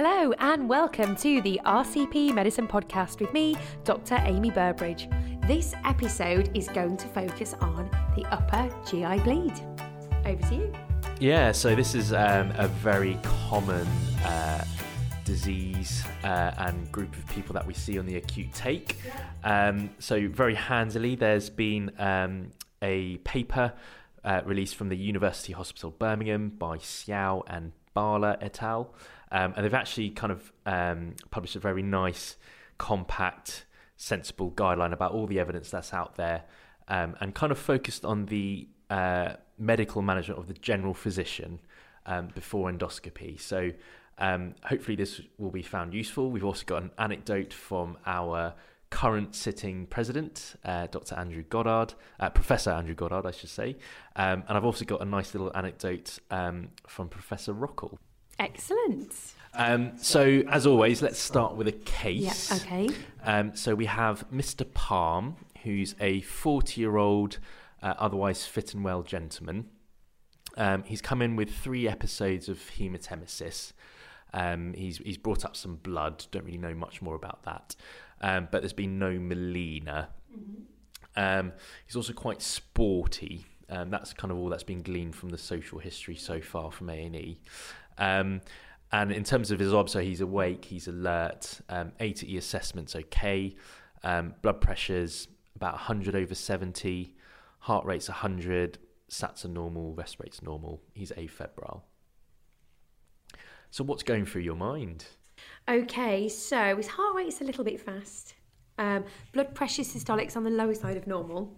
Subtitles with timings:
[0.00, 4.16] Hello, and welcome to the RCP Medicine Podcast with me, Dr.
[4.22, 5.10] Amy Burbridge.
[5.48, 9.54] This episode is going to focus on the upper GI bleed.
[10.24, 10.72] Over to you.
[11.18, 13.88] Yeah, so this is um, a very common
[14.24, 14.64] uh,
[15.24, 18.98] disease uh, and group of people that we see on the acute take.
[19.42, 23.72] Um, so, very handily, there's been um, a paper
[24.24, 28.94] uh, released from the University Hospital Birmingham by Siau and Bhala et al.
[29.30, 32.36] Um, and they've actually kind of um, published a very nice,
[32.78, 36.44] compact, sensible guideline about all the evidence that's out there
[36.86, 41.60] um, and kind of focused on the uh, medical management of the general physician
[42.06, 43.38] um, before endoscopy.
[43.38, 43.72] So
[44.18, 46.30] um, hopefully this will be found useful.
[46.30, 48.54] We've also got an anecdote from our
[48.90, 51.14] current sitting president, uh, Dr.
[51.16, 53.76] Andrew Goddard, uh, Professor Andrew Goddard, I should say.
[54.16, 57.98] Um, and I've also got a nice little anecdote um, from Professor Rockall.
[58.38, 59.34] Excellent.
[59.54, 62.50] Um, so, as always, let's start with a case.
[62.50, 62.88] Yeah, okay.
[63.24, 64.70] Um, so, we have Mr.
[64.72, 67.38] Palm, who's a 40 year old,
[67.82, 69.66] uh, otherwise fit and well gentleman.
[70.56, 73.72] Um, he's come in with three episodes of hematemesis.
[74.34, 77.76] Um, he's, he's brought up some blood, don't really know much more about that.
[78.20, 80.08] Um, but there's been no melena.
[81.16, 81.52] Um,
[81.86, 83.46] he's also quite sporty.
[83.70, 86.90] Um, that's kind of all that's been gleaned from the social history so far from
[86.90, 87.40] A and E.
[87.98, 88.40] Um,
[88.90, 91.60] and in terms of his obs, so he's awake, he's alert.
[91.68, 93.54] Um, A to E assessments okay.
[94.02, 97.14] Um, blood pressure's about 100 over 70.
[97.60, 98.78] Heart rate's 100.
[99.10, 99.94] Sats are normal.
[99.94, 100.80] Rest rate's normal.
[100.94, 101.82] He's afebrile.
[103.70, 105.04] So what's going through your mind?
[105.68, 108.34] Okay, so his heart rate is a little bit fast.
[108.78, 111.54] Um, blood pressure systolics on the lower side of normal.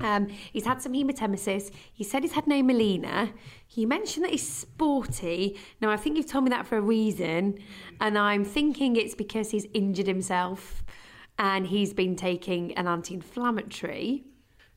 [0.00, 1.70] Um, he's had some hematemesis.
[1.92, 3.32] He said he's had no melena.
[3.66, 5.58] He mentioned that he's sporty.
[5.80, 7.58] Now, I think you've told me that for a reason,
[8.00, 10.84] and I'm thinking it's because he's injured himself
[11.38, 14.24] and he's been taking an anti inflammatory.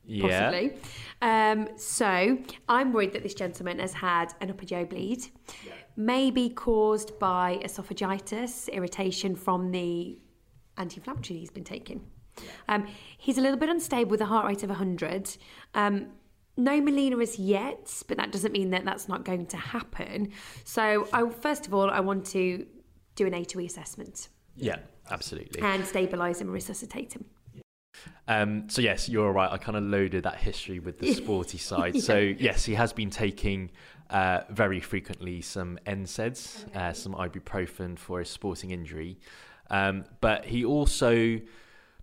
[0.04, 0.50] Yeah.
[0.50, 0.78] Possibly.
[1.20, 5.26] Um, so I'm worried that this gentleman has had an upper jaw bleed,
[5.66, 5.74] yeah.
[5.96, 10.18] maybe caused by esophagitis, irritation from the
[10.78, 12.06] anti-inflammatory he's been taking.
[12.68, 15.36] Um, he's a little bit unstable with a heart rate of 100.
[15.74, 16.08] Um,
[16.56, 20.32] no melena as yet, but that doesn't mean that that's not going to happen.
[20.64, 22.66] So, I, first of all, I want to
[23.14, 24.78] do an A to E assessment Yeah,
[25.10, 25.60] absolutely.
[25.62, 27.26] and stabilise him and resuscitate him.
[28.28, 29.50] Um, so yes, you're right.
[29.50, 32.00] I kind of loaded that history with the sporty side.
[32.00, 33.70] So yes, he has been taking
[34.10, 39.18] uh, very frequently some NSAIDs, uh, some ibuprofen for a sporting injury,
[39.70, 41.40] um, but he also.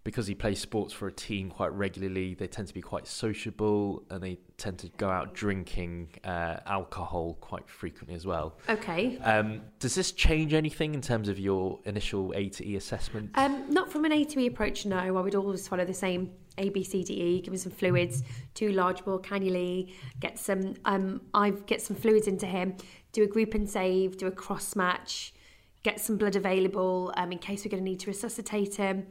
[0.06, 4.04] Because he plays sports for a team quite regularly, they tend to be quite sociable
[4.12, 8.56] and they tend to go out drinking uh, alcohol quite frequently as well.
[8.70, 9.18] Okay.
[9.18, 13.32] Um, does this change anything in terms of your initial A to E assessment?
[13.34, 14.96] Um, not from an A to E approach, no.
[14.96, 16.30] I would always follow the same
[16.60, 18.22] A, B, C, D, E, give him some fluids,
[18.54, 22.76] two large bore cannulae, get some um I get some fluids into him,
[23.12, 25.34] do a group and save, do a cross match,
[25.82, 29.08] get some blood available um, in case we're going to need to resuscitate him.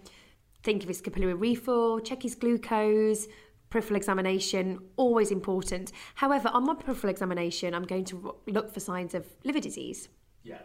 [0.65, 3.29] Think of his capillary refill, check his glucose,
[3.69, 5.93] peripheral examination, always important.
[6.15, 10.09] However, on my peripheral examination, I'm going to look for signs of liver disease.
[10.43, 10.59] yeah.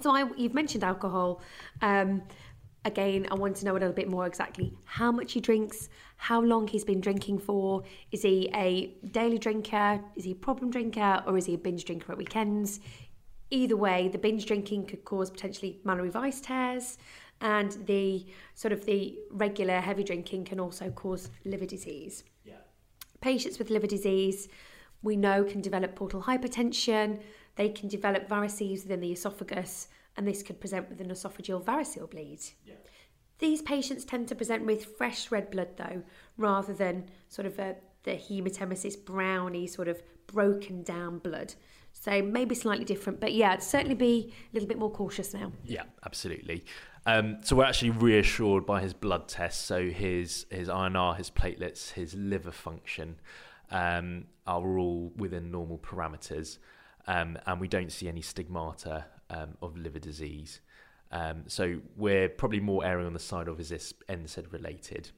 [0.00, 1.40] So I, you've mentioned alcohol.
[1.80, 2.22] Um,
[2.84, 6.40] again, I want to know a little bit more exactly how much he drinks, how
[6.40, 7.82] long he's been drinking for.
[8.12, 10.00] Is he a daily drinker?
[10.16, 11.22] Is he a problem drinker?
[11.26, 12.80] Or is he a binge drinker at weekends?
[13.50, 16.98] Either way, the binge drinking could cause potentially Mallory Weiss tears,
[17.44, 22.24] and the sort of the regular heavy drinking can also cause liver disease.
[22.42, 22.54] Yeah.
[23.20, 24.48] Patients with liver disease,
[25.02, 27.20] we know, can develop portal hypertension.
[27.56, 32.10] They can develop varices within the esophagus, and this could present with an esophageal variceal
[32.10, 32.40] bleed.
[32.64, 32.74] Yeah.
[33.38, 36.02] These patients tend to present with fresh red blood, though,
[36.38, 41.52] rather than sort of a, the hematemesis browny, sort of broken down blood.
[41.92, 45.52] So maybe slightly different, but yeah, I'd certainly be a little bit more cautious now.
[45.64, 46.64] Yeah, absolutely.
[47.06, 49.62] Um, so we're actually reassured by his blood tests.
[49.62, 53.16] So his his INR, his platelets, his liver function
[53.70, 56.58] um, are all within normal parameters,
[57.06, 60.60] um, and we don't see any stigmata um, of liver disease.
[61.12, 65.10] Um, so we're probably more erring on the side of is this NSAID related.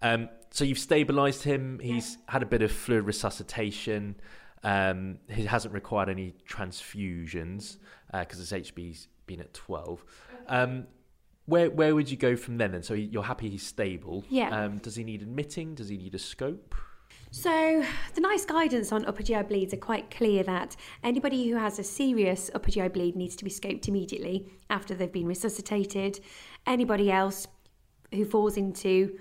[0.00, 1.80] Um, so you've stabilised him.
[1.80, 4.14] He's had a bit of fluid resuscitation.
[4.62, 7.78] Um, he hasn't required any transfusions
[8.12, 10.04] because his HB's been at 12.
[10.46, 10.86] Um,
[11.46, 12.72] where where would you go from then?
[12.72, 14.24] Then, so you're happy he's stable.
[14.28, 14.48] Yeah.
[14.48, 15.74] Um, does he need admitting?
[15.74, 16.74] Does he need a scope?
[17.30, 21.80] So, the NICE guidance on upper GI bleeds are quite clear that anybody who has
[21.80, 26.20] a serious upper GI bleed needs to be scoped immediately after they've been resuscitated.
[26.64, 27.48] Anybody else
[28.12, 29.18] who falls into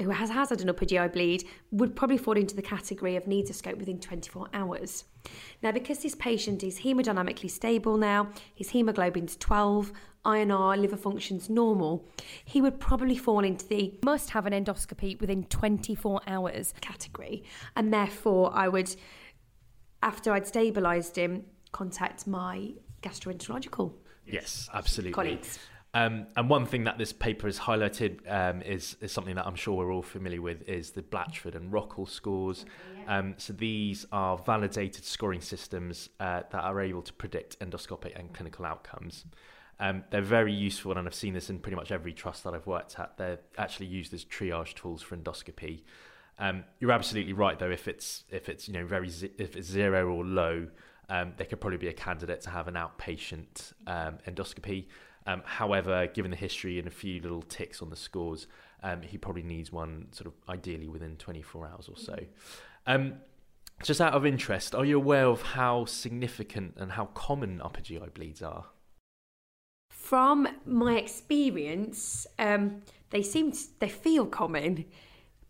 [0.00, 3.26] who has, has had an upper GI bleed would probably fall into the category of
[3.26, 5.04] needs a scope within 24 hours.
[5.62, 9.92] Now, because this patient is hemodynamically stable now, his hemoglobin's 12,
[10.24, 12.06] INR, liver function's normal,
[12.44, 17.44] he would probably fall into the must have an endoscopy within 24 hours category.
[17.76, 18.94] And therefore, I would,
[20.02, 22.72] after I'd stabilised him, contact my
[23.02, 23.92] gastroenterological
[24.26, 25.12] Yes, absolutely.
[25.12, 25.58] colleagues.
[25.92, 29.56] Um, and one thing that this paper has highlighted um, is, is something that I'm
[29.56, 32.64] sure we're all familiar with is the Blatchford and Rockall scores.
[33.08, 38.32] Um, so these are validated scoring systems uh, that are able to predict endoscopic and
[38.32, 39.24] clinical outcomes.
[39.80, 42.66] Um, they're very useful, and I've seen this in pretty much every trust that I've
[42.66, 43.16] worked at.
[43.16, 45.82] They're actually used as triage tools for endoscopy.
[46.38, 47.70] Um, you're absolutely right, though.
[47.70, 50.68] If it's if it's you know very ze- if it's zero or low,
[51.08, 54.86] um, could probably be a candidate to have an outpatient um, endoscopy.
[55.26, 58.46] Um, however, given the history and a few little ticks on the scores,
[58.82, 62.18] um, he probably needs one sort of ideally within 24 hours or so.
[63.82, 68.10] Just out of interest, are you aware of how significant and how common upper GI
[68.12, 68.66] bleeds are?
[70.10, 74.86] From my experience, um, they seem to, they feel common,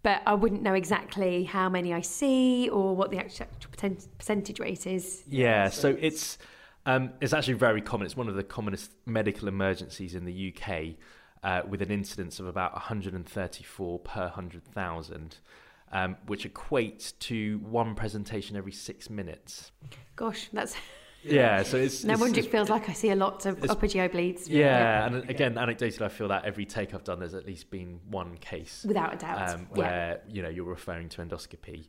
[0.02, 4.60] but I wouldn't know exactly how many I see or what the actual percent- percentage
[4.60, 5.24] rate is.
[5.26, 6.36] Yeah, so it's
[6.84, 8.04] um, it's actually very common.
[8.04, 10.96] It's one of the commonest medical emergencies in the UK,
[11.42, 15.38] uh, with an incidence of about 134 per 100,000,
[15.90, 19.72] um, which equates to one presentation every six minutes.
[20.16, 20.76] Gosh, that's
[21.22, 23.87] Yeah, so it's no it's- wonder it feels like I see a lot of upper
[23.87, 24.49] GI bleeds.
[24.49, 28.00] Yeah, and again, anecdotally, I feel that every take I've done, there's at least been
[28.08, 29.50] one case without a doubt.
[29.50, 29.78] um, yeah.
[29.78, 31.87] where you know you're referring to endoscopy.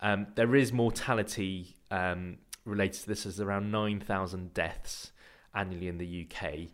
[0.00, 3.22] Um, there is mortality um, related to this.
[3.24, 5.12] There's around nine thousand deaths
[5.54, 6.70] annually in the UK.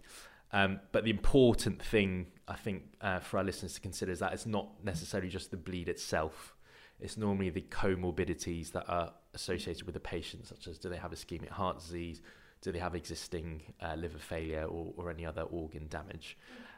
[0.51, 4.33] Um, but the important thing, I think, uh, for our listeners to consider is that
[4.33, 6.55] it's not necessarily just the bleed itself.
[7.01, 11.13] It's normally the comorbidities that are associated with the patient, such as do they have
[11.13, 12.23] ischemic heart disease,
[12.61, 16.37] do they have existing uh, liver failure, or, or any other organ damage.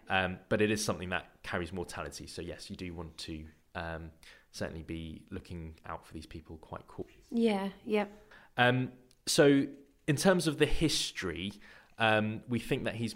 [0.09, 2.27] Um, but it is something that carries mortality.
[2.27, 3.45] So yes, you do want to
[3.75, 4.11] um,
[4.51, 7.25] certainly be looking out for these people quite cautiously.
[7.31, 8.07] yeah, yeah.
[8.57, 8.91] Um,
[9.27, 9.67] so,
[10.07, 11.53] in terms of the history,
[11.99, 13.15] um, we think that he's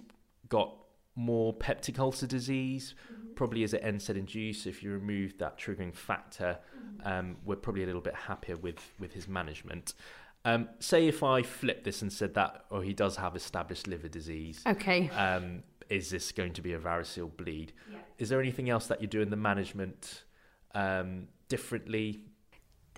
[0.49, 0.77] got
[1.17, 2.95] more peptic ulcer disease,
[3.35, 4.67] probably as an NSAID induced.
[4.67, 6.59] If you remove that triggering factor,
[7.05, 9.95] um, we're probably a little bit happier with, with his management.
[10.45, 14.09] Um, say if I flip this and said that, or he does have established liver
[14.09, 15.09] disease, Okay.
[15.11, 17.73] um, is this going to be a variceal bleed?
[18.19, 20.25] Is there anything else that you do in the management
[20.75, 22.21] um, differently?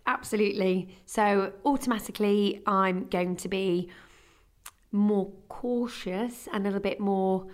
[0.07, 0.97] Absolutely.
[1.05, 3.91] So automatically, I'm going to be
[4.93, 7.47] more cautious and a little bit more,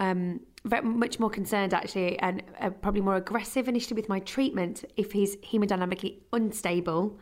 [0.00, 5.12] um, much more concerned actually, and uh, probably more aggressive initially with my treatment if
[5.12, 7.18] he's hemodynamically unstable.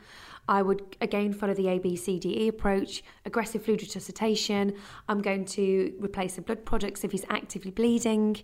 [0.48, 4.74] I would again follow the ABCDE approach, aggressive fluid resuscitation.
[5.08, 8.36] I'm going to replace the blood products if he's actively bleeding.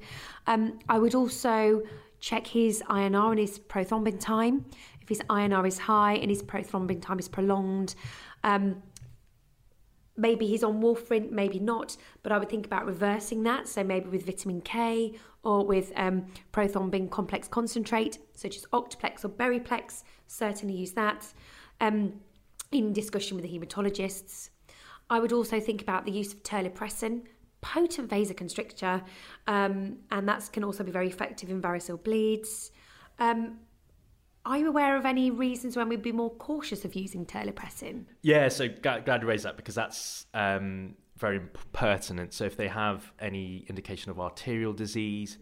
[0.47, 1.83] Um, I would also
[2.21, 4.67] check his INR and his prothrombin time.
[5.01, 7.95] If his INR is high and his prothrombin time is prolonged,
[8.43, 8.83] um,
[10.17, 13.69] maybe he's on warfarin, maybe not, but I would think about reversing that.
[13.69, 19.29] So maybe with vitamin K or with um, prothrombin complex concentrate, such as Octaplex or
[19.29, 20.05] Beriplex.
[20.27, 21.33] Certainly use that
[21.81, 22.15] um,
[22.73, 24.51] in discussion with the haematologists.
[25.11, 27.23] I would also think about the use of terlipressin,
[27.61, 29.03] potent vasoconstrictor,
[29.47, 32.71] um, and that can also be very effective in variceal bleeds.
[33.19, 33.59] Um,
[34.47, 38.05] are you aware of any reasons when we'd be more cautious of using terlipressin?
[38.23, 41.41] Yeah, so glad, glad you raised that because that's um, very
[41.73, 42.35] pertinent.
[42.35, 45.39] So if they have any indication of arterial disease,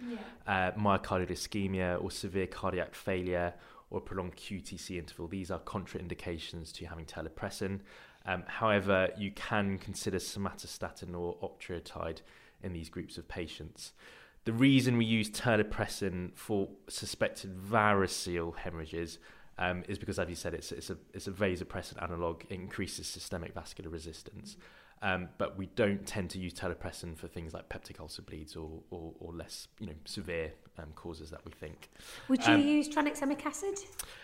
[0.47, 3.54] uh, myocardial ischemia, or severe cardiac failure,
[3.90, 7.80] or prolonged QTC interval, these are contraindications to having terlipressin.
[8.25, 12.21] Um, however, you can consider somatostatin or octreotide
[12.62, 13.92] in these groups of patients.
[14.44, 19.18] The reason we use terlipressin for suspected variceal hemorrhages
[19.58, 22.42] um, is because, as you said, it's, it's, a, it's a vasopressin analog.
[22.49, 24.56] It increases systemic vascular resistance.
[25.04, 28.82] Um, but we don't tend to use terlipressin for things like peptic ulcer bleeds or,
[28.90, 31.90] or, or less you know, severe um, causes that we think.
[32.28, 33.80] Would you Um, use tranexamic acid?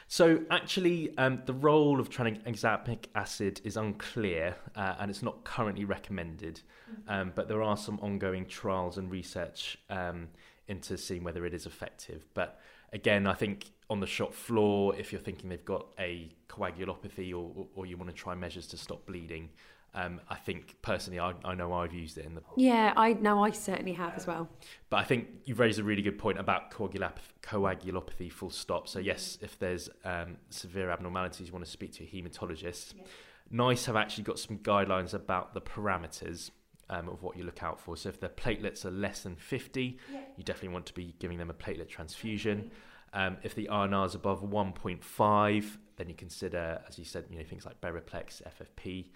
[0.06, 5.84] So actually, um, the role of tranexamic acid is unclear, uh, and it's not currently
[5.84, 6.60] recommended.
[7.08, 10.28] Um, but there are some ongoing trials and research um,
[10.68, 12.24] into seeing whether it is effective.
[12.34, 12.60] But
[12.92, 17.66] again, I think on the shop floor, if you're thinking they've got a coagulopathy or,
[17.74, 19.50] or you want to try measures to stop bleeding,
[19.94, 22.42] um, I think personally, I, I know I've used it in the.
[22.56, 24.48] Yeah, I know I certainly have as well.
[24.90, 28.86] But I think you've raised a really good point about coagulopathy, coagulopathy full stop.
[28.86, 32.94] So, yes, if there's um, severe abnormalities, you want to speak to a haematologist.
[32.96, 33.04] Yeah.
[33.50, 36.50] NICE have actually got some guidelines about the parameters
[36.90, 37.96] um, of what you look out for.
[37.96, 40.20] So, if their platelets are less than 50, yeah.
[40.36, 42.70] you definitely want to be giving them a platelet transfusion.
[43.14, 47.44] Um, if the INR is above 1.5, then you consider, as you said, you know
[47.44, 49.06] things like Beriplex, FFP.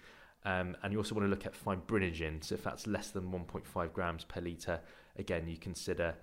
[0.45, 2.43] Um, and you also want to look at fibrinogen.
[2.43, 4.81] So if that's less than 1.5 grams per litre,
[5.17, 6.15] again, you consider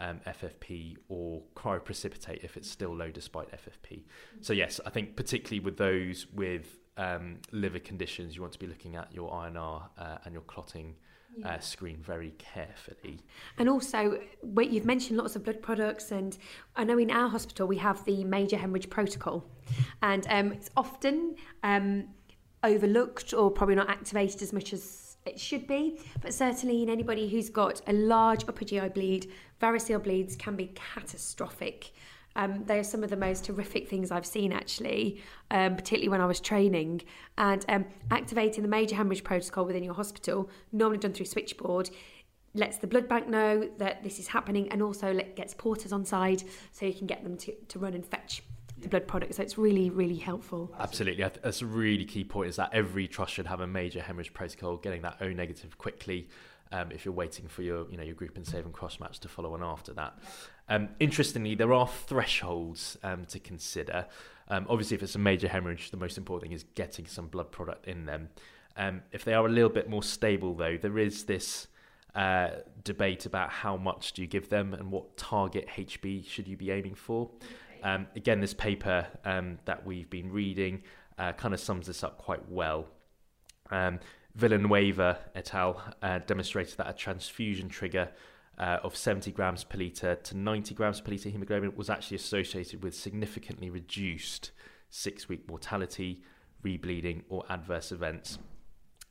[0.00, 4.02] um, FFP or cryoprecipitate if it's still low despite FFP.
[4.40, 8.66] So yes, I think particularly with those with um, liver conditions, you want to be
[8.66, 10.94] looking at your INR uh, and your clotting
[11.36, 11.54] uh, yeah.
[11.54, 13.20] uh, screen very carefully.
[13.58, 14.20] And also,
[14.58, 16.36] you've mentioned lots of blood products, and
[16.74, 19.44] I know in our hospital we have the major hemorrhage protocol,
[20.02, 22.08] and um, it's often um,
[22.62, 25.98] overlooked or probably not activated as much as it should be.
[26.20, 30.72] But certainly in anybody who's got a large upper GI bleed, variceal bleeds can be
[30.74, 31.92] catastrophic.
[32.36, 36.20] Um, they are some of the most horrific things I've seen actually, um, particularly when
[36.20, 37.02] I was training.
[37.38, 41.90] And um, activating the major hemorrhage protocol within your hospital, normally done through switchboard,
[42.54, 46.42] lets the blood bank know that this is happening and also gets porters on side
[46.72, 48.42] so you can get them to, to run and fetch
[48.86, 49.34] the blood product.
[49.34, 50.72] So it's really, really helpful.
[50.78, 51.22] Absolutely.
[51.22, 54.76] That's a really key point is that every trust should have a major hemorrhage protocol,
[54.76, 56.28] getting that O negative quickly.
[56.72, 59.20] Um, if you're waiting for your, you know, your group and save and cross match
[59.20, 60.18] to follow on after that.
[60.68, 64.06] Um, interestingly, there are thresholds um, to consider.
[64.48, 67.52] Um, obviously, if it's a major hemorrhage, the most important thing is getting some blood
[67.52, 68.30] product in them.
[68.76, 71.68] Um, if they are a little bit more stable, though, there is this
[72.16, 72.50] uh,
[72.82, 76.70] debate about how much do you give them and what target HB should you be
[76.70, 77.30] aiming for.
[77.82, 80.82] Um, again, this paper um, that we've been reading
[81.18, 82.86] uh, kind of sums this up quite well.
[83.70, 84.00] Um,
[84.34, 85.82] Villanueva et al.
[86.02, 88.10] Uh, demonstrated that a transfusion trigger
[88.58, 92.82] uh, of 70 grams per litre to 90 grams per litre hemoglobin was actually associated
[92.82, 94.50] with significantly reduced
[94.90, 96.22] six week mortality,
[96.64, 98.38] rebleeding, or adverse events.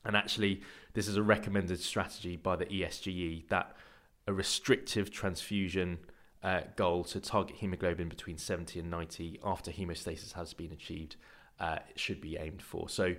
[0.04, 0.62] And actually,
[0.94, 3.76] this is a recommended strategy by the ESGE that
[4.28, 6.00] a restrictive transfusion
[6.46, 11.16] uh, goal to target hemoglobin between 70 and 90 after hemostasis has been achieved
[11.60, 12.88] uh, should be aimed for.
[12.88, 13.16] So,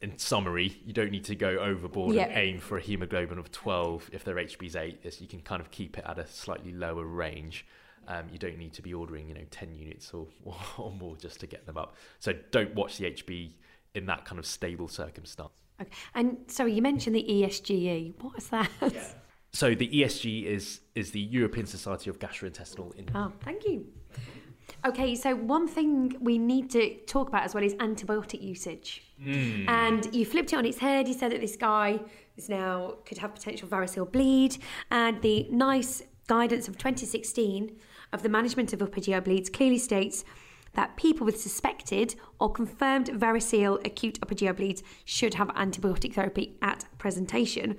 [0.00, 4.10] in summary, you don't need to go overboard and aim for a hemoglobin of 12
[4.12, 5.20] if their HB is 8.
[5.20, 7.66] You can kind of keep it at a slightly lower range.
[8.06, 10.28] Um, you don't need to be ordering, you know, 10 units or,
[10.78, 11.96] or, more just to get them up.
[12.20, 13.50] So don't watch the HB
[13.94, 15.50] in that kind of stable circumstance.
[15.80, 15.90] Okay.
[16.14, 18.22] And sorry, you mentioned the ESGE.
[18.22, 18.70] What is that?
[18.82, 19.08] Yeah.
[19.56, 22.94] So the ESG is is the European Society of Gastrointestinal.
[22.94, 23.86] In- oh, thank you.
[24.84, 29.02] Okay, so one thing we need to talk about as well is antibiotic usage.
[29.18, 29.66] Mm.
[29.66, 31.08] And you flipped it on its head.
[31.08, 32.00] You said that this guy
[32.36, 34.58] is now could have potential variceal bleed,
[34.90, 37.74] and the NICE guidance of 2016
[38.12, 40.22] of the management of upper GI bleeds clearly states
[40.74, 46.58] that people with suspected or confirmed variceal acute upper GI bleeds should have antibiotic therapy
[46.60, 47.78] at presentation.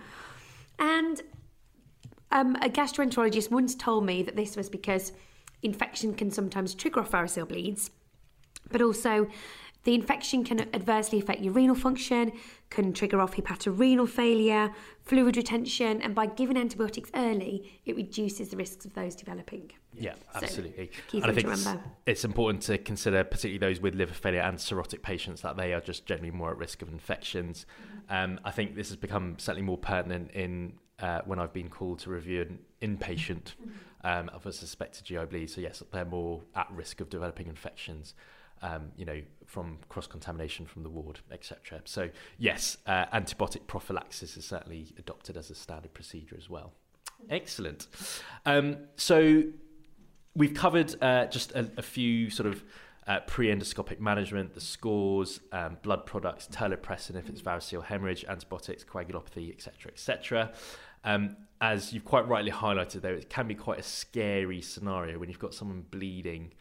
[0.79, 1.21] And
[2.31, 5.13] um, a gastroenterologist once told me that this was because
[5.63, 7.91] infection can sometimes trigger off variceal bleeds,
[8.69, 9.27] but also
[9.87, 12.33] the infection can adversely affect your renal function,
[12.69, 14.69] can trigger off hepatorenal failure,
[15.03, 19.71] fluid retention, and by giving antibiotics early, it reduces the risks of those developing.
[19.93, 20.91] Yeah, absolutely.
[21.09, 21.67] So, and I think it's,
[22.05, 25.79] it's, important to consider, particularly those with liver failure and cirrhotic patients, that they are
[25.79, 27.65] just generally more at risk of infections.
[28.09, 28.33] Mm-hmm.
[28.33, 31.99] Um, I think this has become certainly more pertinent in uh, when I've been called
[31.99, 33.53] to review an inpatient
[34.03, 35.49] um, of a suspected GI bleed.
[35.49, 38.13] So yes, they're more at risk of developing infections.
[38.63, 41.81] Um, you know, from cross contamination from the ward, etc.
[41.85, 46.73] So yes, uh, antibiotic prophylaxis is certainly adopted as a standard procedure as well.
[47.29, 47.85] Excellent.
[48.47, 49.43] Um, so
[50.35, 52.63] we've covered uh, just a, a, few sort of
[53.07, 59.51] uh, pre-endoscopic management, the scores, um, blood products, terlipressin if it's variceal hemorrhage, antibiotics, coagulopathy,
[59.51, 60.51] etc., etc.
[61.03, 65.29] Um, as you've quite rightly highlighted, though, it can be quite a scary scenario when
[65.29, 66.53] you've got someone bleeding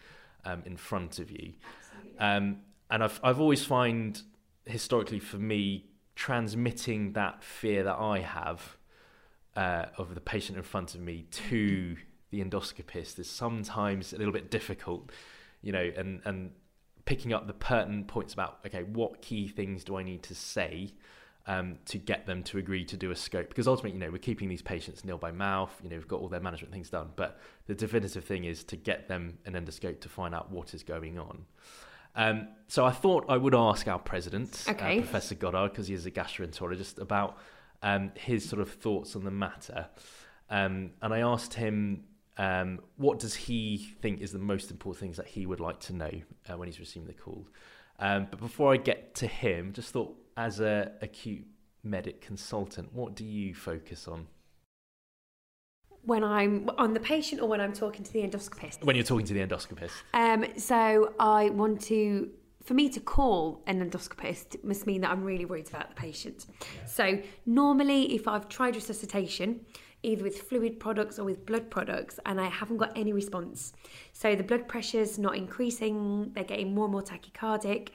[0.44, 1.52] um, in front of you.
[2.18, 2.58] Um,
[2.90, 4.20] and I've I've always find
[4.64, 8.76] historically for me transmitting that fear that I have
[9.54, 11.96] uh, of the patient in front of me to
[12.30, 15.10] the endoscopist is sometimes a little bit difficult,
[15.62, 16.52] you know, and and
[17.04, 20.92] picking up the pertinent points about okay, what key things do I need to say
[21.46, 24.18] um, to get them to agree to do a scope because ultimately, you know, we're
[24.18, 25.72] keeping these patients nil by mouth.
[25.82, 28.76] You know, we've got all their management things done, but the definitive thing is to
[28.76, 31.44] get them an endoscope to find out what is going on.
[32.16, 34.98] Um, so I thought I would ask our president, uh, Okay.
[34.98, 37.38] uh, Professor Goddard, because he is a gastroenterologist, about
[37.82, 39.86] um, his sort of thoughts on the matter.
[40.48, 42.04] Um, and I asked him,
[42.38, 45.92] um, what does he think is the most important things that he would like to
[45.94, 46.10] know
[46.48, 47.46] uh, when he's receiving the call?
[47.98, 51.46] Um, but before I get to him, just thought, as a acute
[51.82, 54.26] medic consultant, what do you focus on
[56.02, 58.84] When I'm on the patient or when I'm talking to the endoscopist?
[58.84, 59.92] when you're talking to the endoscopist?
[60.14, 62.30] Um, so I want to,
[62.64, 66.46] for me to call an endoscopist must mean that I'm really worried about the patient.
[66.86, 69.60] So normally, if I've tried resuscitation,
[70.02, 73.72] either with fluid products or with blood products, and I haven't got any response,
[74.12, 77.88] so the blood pressure's not increasing, they're getting more and more tachycardic,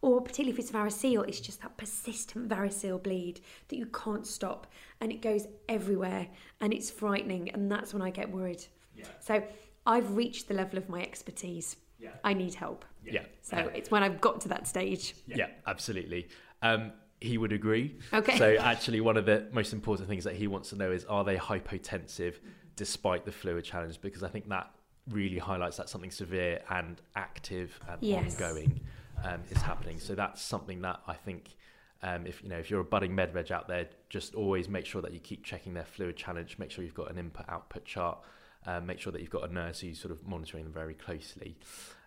[0.00, 4.66] or particularly if it's variceal, it's just that persistent variceal bleed that you can't stop,
[5.00, 6.28] and it goes everywhere,
[6.60, 8.64] and it's frightening, and that's when I get worried.
[9.20, 9.42] So
[9.86, 11.76] I've reached the level of my expertise.
[12.00, 12.10] Yeah.
[12.22, 12.84] I need help.
[13.04, 13.22] Yeah.
[13.42, 15.14] So it's when I've got to that stage.
[15.26, 16.28] Yeah, absolutely.
[16.62, 17.98] Um, he would agree.
[18.12, 18.38] Okay.
[18.38, 21.24] So actually, one of the most important things that he wants to know is are
[21.24, 22.34] they hypotensive
[22.76, 24.00] despite the fluid challenge?
[24.00, 24.70] Because I think that
[25.10, 28.34] really highlights that something severe and active and Yes.
[28.40, 28.80] ongoing
[29.24, 29.98] um, is happening.
[29.98, 31.56] So that's something that I think.
[32.00, 34.86] Um, if you know if you're a budding med reg out there, just always make
[34.86, 36.56] sure that you keep checking their fluid challenge.
[36.58, 38.18] Make sure you've got an input output chart.
[38.66, 41.56] Um, make sure that you've got a nurse who's sort of monitoring them very closely.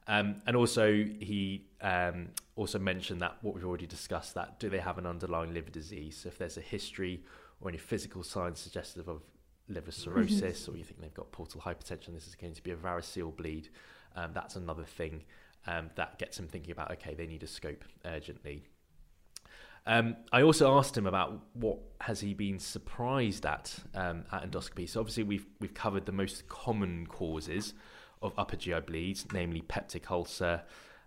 [0.07, 4.79] Um, and also, he um, also mentioned that what we've already discussed that do they
[4.79, 6.17] have an underlying liver disease?
[6.17, 7.23] So if there's a history
[7.59, 9.21] or any physical signs suggestive of
[9.67, 12.75] liver cirrhosis, or you think they've got portal hypertension, this is going to be a
[12.75, 13.69] variceal bleed.
[14.15, 15.23] Um, that's another thing
[15.67, 18.63] um, that gets him thinking about okay, they need a scope urgently.
[19.87, 24.87] Um, I also asked him about what has he been surprised at um, at endoscopy.
[24.87, 27.73] So obviously we've we've covered the most common causes
[28.21, 30.61] of upper GI bleeds, namely peptic ulcer.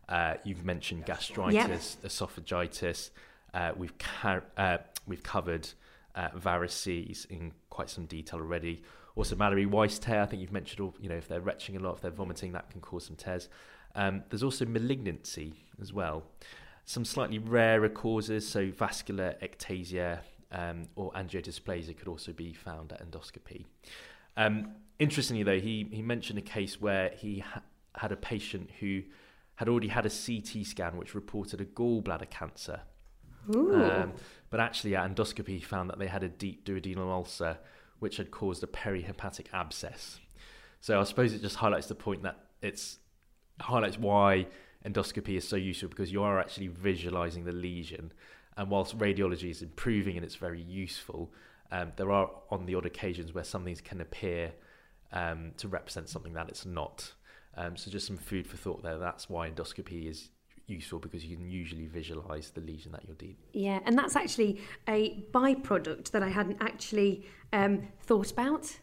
[0.09, 3.11] Uh, you've mentioned gastritis, esophagitis.
[3.55, 5.69] Uh, we've ca- uh, we've covered
[6.17, 8.83] uh, varices in quite some detail already.
[9.17, 10.23] Also, Mallory Weiss tear.
[10.23, 10.95] I think you've mentioned all.
[11.01, 13.49] You know, if they're retching a lot, if they're vomiting, that can cause some tears.
[13.95, 16.25] Um, there's also malignancy as well.
[16.85, 20.21] Some slightly rarer causes, so vascular ectasia
[20.53, 23.65] um, or angiodysplasia, could also be found at endoscopy.
[24.37, 27.63] Um, interestingly, though, he, he mentioned a case where he ha-
[27.95, 29.03] had a patient who
[29.57, 32.81] had already had a CT scan which reported a gallbladder cancer.
[33.93, 34.13] Um,
[34.51, 37.59] but actually, at endoscopy, he found that they had a deep duodenal ulcer
[37.99, 40.19] which had caused a perihepatic abscess.
[40.81, 42.99] So I suppose it just highlights the point that it's
[43.61, 44.47] highlights why
[44.87, 48.13] endoscopy is so useful because you are actually visualizing the lesion.
[48.57, 51.33] And whilst radiology is improving and it's very useful,
[51.73, 54.53] um, there are on the odd occasions where some things can appear
[55.13, 57.13] um, to represent something that it's not.
[57.57, 58.99] Um, so just some food for thought there.
[58.99, 60.31] That's why endoscopy is
[60.67, 63.37] useful because you can usually visualize the lesion that you're dealing.
[63.53, 68.79] Yeah, and that's actually a byproduct that I hadn't actually um, thought about.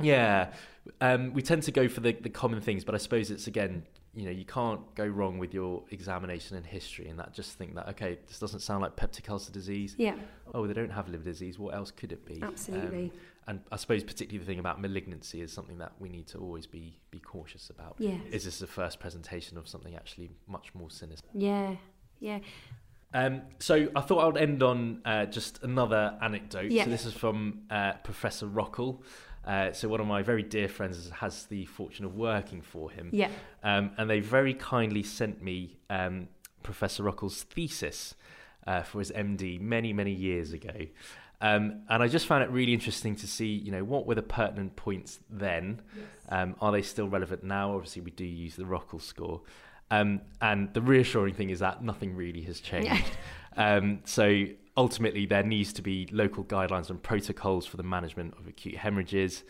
[0.00, 0.52] Yeah,
[1.00, 3.84] um, we tend to go for the, the common things, but I suppose it's again,
[4.16, 7.74] you know, you can't go wrong with your examination and history, and that just think
[7.76, 9.94] that okay, this doesn't sound like peptic ulcer disease.
[9.98, 10.16] Yeah,
[10.54, 11.58] Oh, they don't have liver disease.
[11.58, 12.42] What else could it be?
[12.42, 13.04] absolutely.
[13.04, 16.38] Um, and I suppose particularly the thing about malignancy is something that we need to
[16.38, 17.94] always be be cautious about.
[17.98, 18.20] yes.
[18.32, 21.28] Is this the first presentation of something actually much more sinister?
[21.32, 21.76] Yeah,
[22.18, 22.40] yeah.
[23.14, 26.70] Um, so I thought I would end on uh, just another anecdote.
[26.70, 26.84] Yeah.
[26.84, 29.00] So this is from uh, Professor Rockall.
[29.46, 33.10] Uh, so one of my very dear friends has the fortune of working for him,
[33.12, 33.30] Yeah.
[33.62, 36.26] um, and they very kindly sent me um,
[36.64, 38.16] Professor Rockall's thesis
[38.66, 40.72] uh, for his MD many many years ago.
[41.40, 44.22] Um, and I just found it really interesting to see, you know, what were the
[44.22, 45.80] pertinent points then?
[46.30, 47.74] Um, are they still relevant now?
[47.74, 49.42] Obviously, we do use the Rockall score.
[49.90, 53.04] Um, and the reassuring thing is that nothing really has changed.
[53.58, 54.44] Um, so
[54.76, 59.44] ultimately, there needs to be local guidelines and protocols for the management of acute hemorrhages.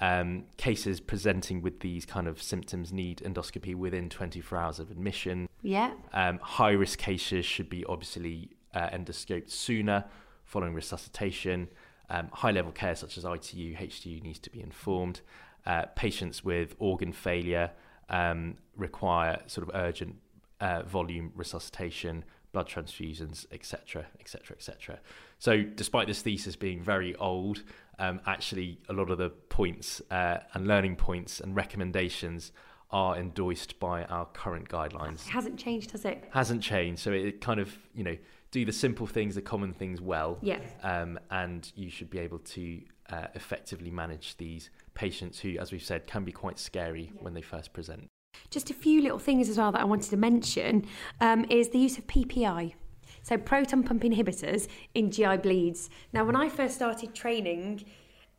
[0.00, 5.48] Um, cases presenting with these kind of symptoms need endoscopy within 24 hours of admission.
[5.60, 5.92] Yeah.
[6.12, 10.06] Um, high risk cases should be obviously uh, endoscoped sooner
[10.44, 11.68] following resuscitation.
[12.10, 15.20] Um, high level care such as ITU, HDU needs to be informed.
[15.64, 17.70] Uh, patients with organ failure
[18.12, 20.14] um, require sort of urgent
[20.60, 25.00] uh, volume resuscitation, blood transfusions, etc., etc., etc.
[25.38, 27.64] So, despite this thesis being very old,
[27.98, 32.52] um, actually a lot of the points uh, and learning points and recommendations
[32.90, 36.24] are endorsed by our current guidelines It hasn't changed, has it?
[36.30, 37.00] hasn't changed.
[37.00, 38.16] So it kind of, you know,
[38.50, 40.58] do the simple things, the common things well, Yeah.
[40.82, 45.82] um, and you should be able to uh, effectively manage these patients who, as we've
[45.82, 48.08] said, can be quite scary when they first present.
[48.50, 50.86] Just a few little things as well that I wanted to mention
[51.20, 52.74] um, is the use of PPI.
[53.22, 55.90] So proton pump inhibitors in GI bleeds.
[56.12, 57.84] Now, when I first started training,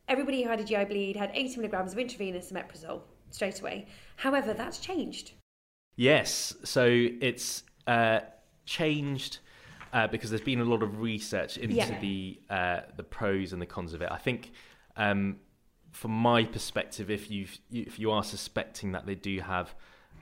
[0.08, 3.86] everybody who had a GI bleed had 80 milligrams of intravenous omeprazole straight away.
[4.16, 5.32] However, that's changed.
[5.96, 8.20] Yes, so it's uh,
[8.66, 9.38] changed
[9.92, 11.98] uh, because there's been a lot of research into Yeah.
[12.00, 14.10] the uh, the pros and the cons of it.
[14.10, 14.50] I think,
[14.96, 15.36] um,
[15.94, 19.74] from my perspective, if you if you are suspecting that they do have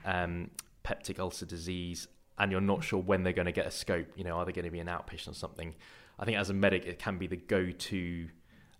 [0.05, 0.51] um,
[0.85, 2.07] peptic ulcer disease
[2.37, 4.51] and you're not sure when they're going to get a scope, you know, are they
[4.51, 5.73] going to be an outpatient or something?
[6.19, 8.27] I think as a medic, it can be the go-to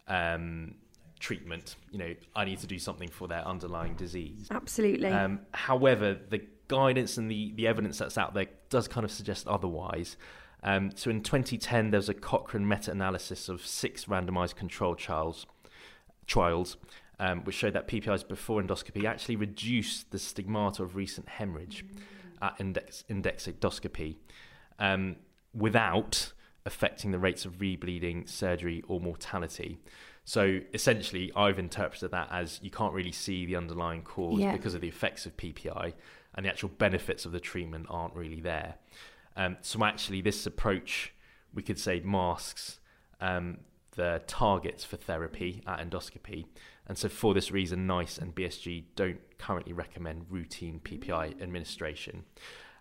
[0.07, 0.75] um,
[1.19, 1.75] treatment.
[1.91, 4.47] You know, I need to do something for their underlying disease.
[4.51, 5.09] Absolutely.
[5.09, 9.47] Um, however, the guidance and the, the evidence that's out there does kind of suggest
[9.47, 10.15] otherwise.
[10.63, 15.45] Um, so in 2010, there was a Cochrane meta-analysis of six randomized controlled trials,
[16.25, 16.77] trials
[17.19, 21.85] um, which showed that PPIs before endoscopy actually reduced the stigmata of recent hemorrhage
[22.41, 24.15] at index, index endoscopy
[24.79, 25.15] um,
[25.53, 26.33] without
[26.65, 29.79] affecting the rates of rebleeding, surgery, or mortality.
[30.25, 34.53] So essentially, I've interpreted that as you can't really see the underlying cause Yeah.
[34.53, 35.93] because of the effects of PPI,
[36.35, 38.75] and the actual benefits of the treatment aren't really there.
[39.35, 41.13] Um, so actually, this approach,
[41.53, 42.79] we could say, masks
[43.19, 43.59] um,
[43.95, 46.45] the targets for therapy at endoscopy.
[46.87, 52.23] And so, for this reason, NICE and BSG don't currently recommend routine PPI administration.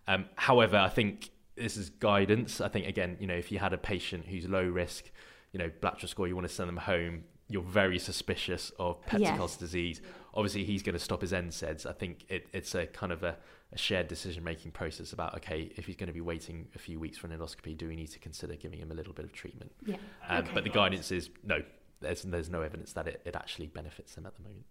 [0.08, 2.60] Um, however, I think this is guidance.
[2.60, 5.10] I think again, you know, if you had a patient who's low risk,
[5.52, 7.24] you know, Blatchford score, you want to send them home.
[7.48, 9.56] You're very suspicious of peptic Yes.
[9.56, 10.00] disease.
[10.34, 11.84] Obviously, he's going to stop his NSAIDs.
[11.84, 13.36] I think it, it's a kind of a,
[13.72, 16.98] a shared decision making process about okay, if he's going to be waiting a few
[16.98, 19.32] weeks for an endoscopy, do we need to consider giving him a little bit of
[19.32, 19.72] treatment?
[19.84, 19.96] yeah.
[20.28, 20.50] Um, Okay.
[20.54, 21.62] But the guidance is no.
[22.00, 24.64] There's there's no evidence that it, it actually benefits them at the moment.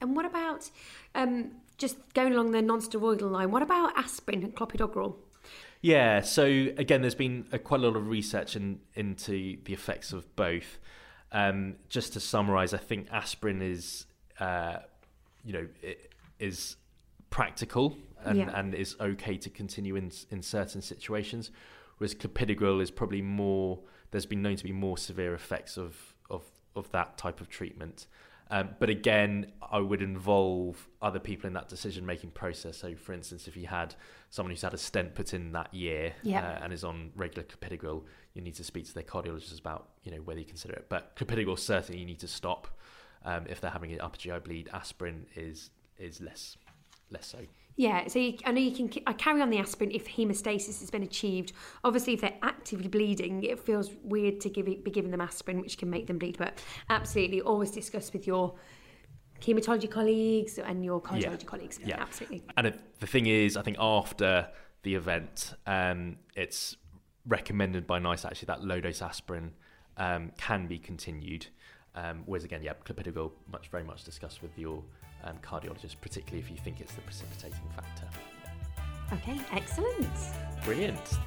[0.00, 0.70] And what about
[1.14, 3.50] um, just going along the non-steroidal line?
[3.50, 5.16] What about aspirin and clopidogrel?
[5.82, 10.12] Yeah, so again, there's been a, quite a lot of research in, into the effects
[10.12, 10.78] of both.
[11.34, 14.06] Um, just to summarise, I think aspirin is,
[14.38, 14.76] uh,
[15.44, 16.76] you know, it is
[17.30, 18.58] practical and, Yeah.
[18.58, 21.50] and is okay to continue in in certain situations,
[21.98, 23.80] whereas clopidogrel is probably more.
[24.12, 26.42] There's been known to be more severe effects of of
[26.76, 28.06] of that type of treatment.
[28.50, 32.76] Um, but again, I would involve other people in that decision making process.
[32.76, 33.94] So, for instance, if you had
[34.30, 38.04] someone who's had a stent put in that year uh, and is on regular clopidogrel,
[38.34, 40.86] you need to speak to their cardiologist about you know whether you consider it.
[40.88, 42.68] But clopidogrel certainly you need to stop
[43.24, 44.68] um, if they're having an upper GI bleed.
[44.72, 46.56] Aspirin is is less
[47.10, 47.38] less so.
[47.76, 50.90] Yeah, so you, I know you can I carry on the aspirin if hemostasis has
[50.90, 51.52] been achieved.
[51.82, 55.60] Obviously, if they're actively bleeding, it feels weird to give it, be giving them aspirin,
[55.60, 56.38] which can make them bleed.
[56.38, 58.54] But absolutely, always discuss with your
[59.40, 61.80] hematology colleagues and your cardiology colleagues.
[61.84, 62.00] Yeah.
[62.00, 62.44] absolutely.
[62.56, 64.48] And the thing is, I think after
[64.84, 66.76] the event, um, it's
[67.26, 69.52] recommended by NICE actually that low dose aspirin
[69.96, 71.46] um, can be continued.
[71.94, 74.82] Um, whereas again, yeah, clopidogrel much very much discussed with your
[75.22, 78.08] um, cardiologist, particularly if you think it's the precipitating factor.
[79.12, 80.08] Okay, excellent.
[80.64, 81.18] Brilliant.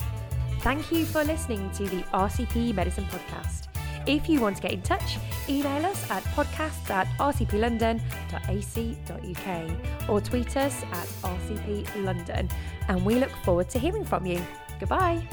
[0.61, 3.67] Thank you for listening to the RCP Medicine Podcast.
[4.07, 5.17] If you want to get in touch,
[5.49, 12.49] email us at podcasts at rcplondon.ac.uk or tweet us at rcplondon.
[12.87, 14.41] And we look forward to hearing from you.
[14.79, 15.27] Goodbye.